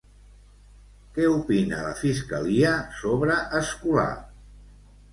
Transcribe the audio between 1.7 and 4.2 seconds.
la fiscalia sobre Escolà?